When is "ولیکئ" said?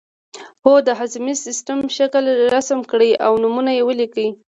3.85-4.29